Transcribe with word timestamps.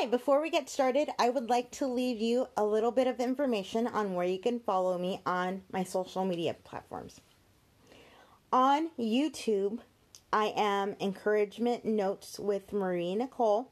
Hi, 0.00 0.06
before 0.06 0.40
we 0.40 0.48
get 0.48 0.70
started, 0.70 1.10
I 1.18 1.28
would 1.28 1.50
like 1.50 1.70
to 1.72 1.86
leave 1.86 2.22
you 2.22 2.48
a 2.56 2.64
little 2.64 2.90
bit 2.90 3.06
of 3.06 3.20
information 3.20 3.86
on 3.86 4.14
where 4.14 4.24
you 4.24 4.38
can 4.38 4.58
follow 4.58 4.96
me 4.96 5.20
on 5.26 5.60
my 5.70 5.84
social 5.84 6.24
media 6.24 6.56
platforms. 6.64 7.20
On 8.50 8.88
YouTube, 8.98 9.80
I 10.32 10.54
am 10.56 10.96
Encouragement 11.02 11.84
Notes 11.84 12.38
with 12.38 12.72
Marie 12.72 13.14
Nicole. 13.14 13.68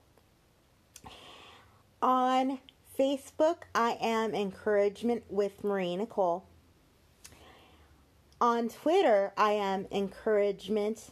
On 2.02 2.58
Facebook, 2.98 3.62
I 3.74 3.96
am 3.98 4.34
Encouragement 4.34 5.22
with 5.30 5.64
Marie 5.64 5.96
Nicole. 5.96 6.44
On 8.38 8.68
Twitter, 8.68 9.32
I 9.38 9.52
am 9.52 9.86
Encouragement 9.90 11.10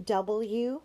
W2. 0.00 0.80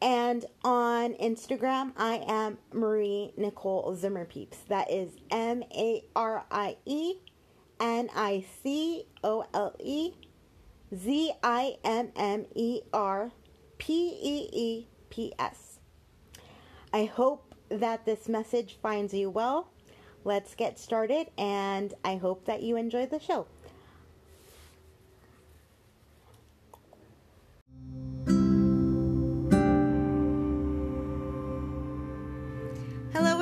And 0.00 0.44
on 0.62 1.14
Instagram, 1.14 1.92
I 1.96 2.22
am 2.28 2.58
Marie 2.72 3.32
Nicole 3.36 3.96
Zimmer 3.96 4.24
Peeps. 4.24 4.58
That 4.68 4.90
is 4.90 5.10
M 5.30 5.64
A 5.74 6.04
R 6.14 6.44
I 6.50 6.76
E 6.84 7.14
N 7.80 8.08
I 8.14 8.44
C 8.62 9.06
O 9.24 9.44
L 9.52 9.74
E 9.80 10.12
Z 10.94 11.32
I 11.42 11.76
M 11.82 12.10
M 12.14 12.46
E 12.54 12.82
R 12.92 13.32
P 13.78 14.18
E 14.22 14.48
E 14.52 14.88
P 15.10 15.32
S. 15.38 15.80
I 16.92 17.04
hope 17.04 17.54
that 17.68 18.06
this 18.06 18.28
message 18.28 18.78
finds 18.80 19.12
you 19.12 19.30
well. 19.30 19.68
Let's 20.24 20.54
get 20.54 20.78
started, 20.78 21.28
and 21.36 21.92
I 22.04 22.16
hope 22.16 22.44
that 22.46 22.62
you 22.62 22.76
enjoy 22.76 23.06
the 23.06 23.18
show. 23.18 23.46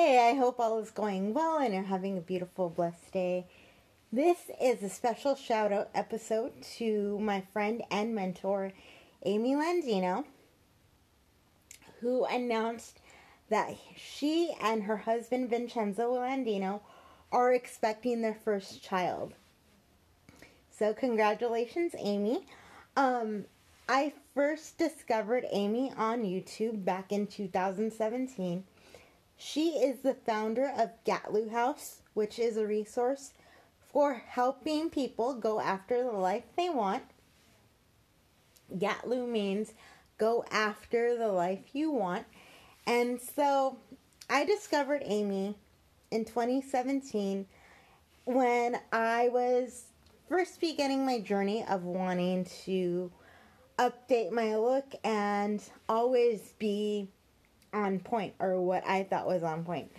Hey, 0.00 0.30
I 0.30 0.34
hope 0.34 0.60
all 0.60 0.78
is 0.78 0.92
going 0.92 1.34
well 1.34 1.58
and 1.58 1.74
you're 1.74 1.82
having 1.82 2.16
a 2.16 2.20
beautiful, 2.20 2.70
blessed 2.70 3.10
day. 3.10 3.46
This 4.12 4.36
is 4.62 4.80
a 4.80 4.88
special 4.88 5.34
shout 5.34 5.72
out 5.72 5.90
episode 5.92 6.52
to 6.76 7.18
my 7.18 7.40
friend 7.52 7.82
and 7.90 8.14
mentor, 8.14 8.72
Amy 9.24 9.54
Landino, 9.54 10.24
who 12.00 12.24
announced 12.26 13.00
that 13.50 13.76
she 13.96 14.54
and 14.62 14.84
her 14.84 14.98
husband, 14.98 15.50
Vincenzo 15.50 16.14
Landino, 16.14 16.80
are 17.32 17.52
expecting 17.52 18.22
their 18.22 18.38
first 18.44 18.80
child. 18.80 19.32
So, 20.70 20.94
congratulations, 20.94 21.96
Amy. 21.98 22.46
Um, 22.96 23.46
I 23.88 24.12
first 24.32 24.78
discovered 24.78 25.44
Amy 25.50 25.92
on 25.96 26.22
YouTube 26.22 26.84
back 26.84 27.10
in 27.10 27.26
2017 27.26 28.62
she 29.38 29.70
is 29.70 30.00
the 30.00 30.14
founder 30.14 30.70
of 30.76 30.90
Gatlu 31.04 31.50
House, 31.52 32.02
which 32.12 32.38
is 32.40 32.56
a 32.56 32.66
resource 32.66 33.32
for 33.80 34.14
helping 34.14 34.90
people 34.90 35.32
go 35.34 35.60
after 35.60 36.02
the 36.02 36.10
life 36.10 36.42
they 36.56 36.68
want. 36.68 37.04
Gatlu 38.76 39.26
means 39.28 39.72
go 40.18 40.44
after 40.50 41.16
the 41.16 41.28
life 41.28 41.72
you 41.72 41.92
want. 41.92 42.26
And 42.86 43.20
so 43.20 43.78
I 44.28 44.44
discovered 44.44 45.02
Amy 45.04 45.56
in 46.10 46.24
2017 46.24 47.46
when 48.24 48.78
I 48.92 49.28
was 49.28 49.84
first 50.28 50.60
beginning 50.60 51.06
my 51.06 51.20
journey 51.20 51.64
of 51.68 51.84
wanting 51.84 52.44
to 52.64 53.12
update 53.78 54.32
my 54.32 54.56
look 54.56 54.94
and 55.04 55.62
always 55.88 56.54
be 56.58 57.08
on 57.72 58.00
point 58.00 58.34
or 58.38 58.60
what 58.60 58.86
I 58.86 59.04
thought 59.04 59.26
was 59.26 59.42
on 59.42 59.64
point. 59.64 59.90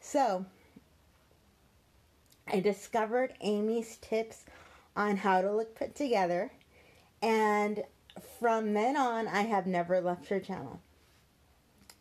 So, 0.00 0.44
I 2.46 2.60
discovered 2.60 3.34
Amy's 3.40 3.96
tips 3.96 4.44
on 4.96 5.16
how 5.16 5.40
to 5.42 5.52
look 5.52 5.74
put 5.74 5.94
together, 5.94 6.50
and 7.22 7.82
from 8.40 8.72
then 8.72 8.96
on, 8.96 9.28
I 9.28 9.42
have 9.42 9.66
never 9.66 10.00
left 10.00 10.28
her 10.28 10.40
channel. 10.40 10.80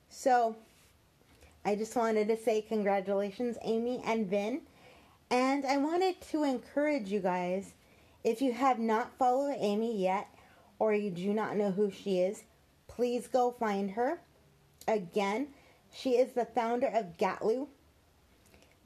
So, 0.10 0.56
I 1.66 1.76
just 1.76 1.96
wanted 1.96 2.30
to 2.30 2.38
say 2.38 2.62
congratulations, 2.62 3.58
Amy 3.62 4.02
and 4.06 4.28
Vin. 4.28 4.62
And 5.30 5.66
I 5.66 5.76
wanted 5.78 6.22
to 6.32 6.44
encourage 6.44 7.12
you 7.12 7.20
guys 7.20 7.74
if 8.24 8.42
you 8.42 8.54
have 8.54 8.80
not 8.80 9.18
followed 9.18 9.58
Amy 9.60 10.02
yet 10.02 10.30
or 10.80 10.94
you 10.94 11.12
do 11.12 11.34
not 11.34 11.58
know 11.58 11.72
who 11.72 11.92
she 11.92 12.20
is, 12.20 12.44
please 12.88 13.28
go 13.28 13.52
find 13.52 13.92
her 13.92 14.22
Again, 14.88 15.48
she 15.92 16.12
is 16.12 16.32
the 16.32 16.46
founder 16.46 16.88
of 16.88 17.18
Gatlu, 17.18 17.68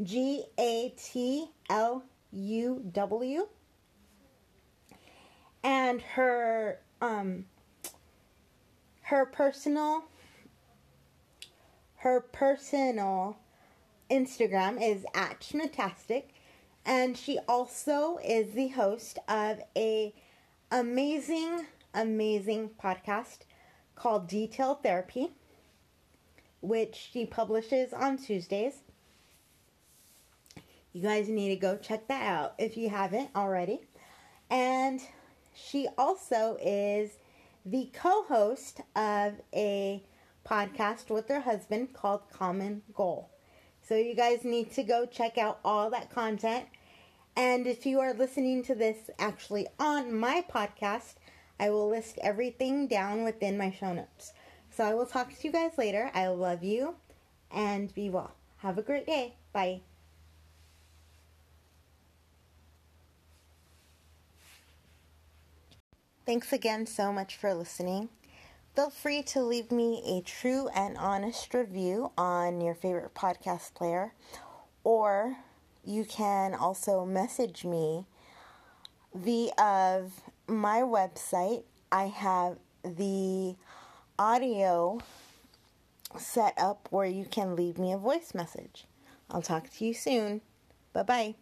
G 0.02 0.46
A 0.58 0.94
T 0.98 1.48
L 1.70 2.04
U 2.32 2.84
W. 2.92 3.48
And 5.64 6.02
her 6.02 6.80
um 7.02 7.46
her 9.04 9.26
personal 9.26 10.06
her 11.98 12.20
personal 12.20 13.38
Instagram 14.10 14.82
is 14.82 15.06
at 15.14 15.42
Schnatastic 15.42 16.24
and 16.86 17.16
she 17.16 17.38
also 17.48 18.18
is 18.26 18.54
the 18.54 18.70
host 18.70 19.20
of 19.28 19.62
a 19.78 20.14
amazing 20.72 21.68
amazing 21.94 22.72
podcast 22.82 23.40
called 23.96 24.28
Detail 24.28 24.76
Therapy 24.76 25.32
which 26.62 27.10
she 27.12 27.26
publishes 27.26 27.94
on 27.94 28.18
Tuesdays. 28.18 28.82
You 30.94 31.02
guys 31.02 31.30
need 31.30 31.50
to 31.50 31.56
go 31.56 31.78
check 31.78 32.08
that 32.08 32.24
out 32.24 32.54
if 32.58 32.78
you 32.78 32.90
haven't 32.90 33.30
already. 33.36 33.82
And 34.50 35.02
she 35.54 35.88
also 35.98 36.58
is 36.62 37.12
the 37.66 37.90
co 37.94 38.24
host 38.24 38.82
of 38.96 39.34
a 39.54 40.04
podcast 40.46 41.10
with 41.10 41.28
her 41.30 41.42
husband 41.42 41.94
called 41.94 42.22
Common 42.32 42.82
Goal. 42.94 43.30
So 43.82 43.96
you 43.96 44.16
guys 44.16 44.44
need 44.44 44.72
to 44.74 44.84
go 44.84 45.06
check 45.06 45.38
out 45.38 45.60
all 45.64 45.90
that 45.92 46.10
content. 46.10 46.66
And 47.36 47.66
if 47.66 47.86
you 47.86 48.00
are 48.00 48.14
listening 48.14 48.64
to 48.64 48.76
this 48.76 49.10
actually 49.18 49.68
on 49.80 50.14
my 50.14 50.44
podcast, 50.52 51.16
I 51.60 51.70
will 51.70 51.90
list 51.90 52.18
everything 52.22 52.88
down 52.88 53.24
within 53.24 53.58
my 53.58 53.72
show 53.72 53.94
notes. 53.94 54.34
So 54.72 54.84
I 54.84 54.94
will 54.94 55.06
talk 55.06 55.30
to 55.30 55.48
you 55.48 55.52
guys 55.52 55.78
later. 55.78 56.12
I 56.14 56.28
love 56.28 56.64
you 56.64 56.96
and 57.52 57.94
be 57.94 58.10
well. 58.10 58.34
Have 58.58 58.78
a 58.78 58.82
great 58.82 59.06
day. 59.06 59.36
Bye. 59.54 59.82
Thanks 66.26 66.52
again 66.52 66.86
so 66.88 67.12
much 67.14 67.36
for 67.36 67.54
listening. 67.54 68.10
Feel 68.76 68.90
free 68.90 69.22
to 69.24 69.42
leave 69.42 69.72
me 69.72 70.02
a 70.06 70.22
true 70.22 70.70
and 70.70 70.98
honest 70.98 71.54
review 71.54 72.12
on 72.18 72.62
your 72.62 72.76
favorite 72.76 73.14
podcast 73.14 73.74
player, 73.76 74.14
or 74.84 75.38
you 75.84 76.06
can 76.06 76.54
also 76.56 77.06
message 77.06 77.66
me 77.66 78.06
via 79.14 80.06
my 80.48 80.82
website. 80.82 81.64
I 81.92 82.06
have 82.06 82.58
the 82.84 83.56
audio 84.18 85.00
set 86.18 86.54
up 86.58 86.88
where 86.92 87.06
you 87.06 87.26
can 87.26 87.56
leave 87.56 87.78
me 87.78 87.92
a 87.92 87.98
voice 87.98 88.34
message. 88.34 88.86
I'll 89.30 89.42
talk 89.42 89.70
to 89.70 89.86
you 89.86 89.94
soon. 89.94 90.42
Bye 90.94 91.04
bye. 91.04 91.36